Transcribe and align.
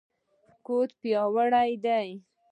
ګوډې 0.65 0.95
پیاوړې 1.01 1.71
دي. 1.83 2.09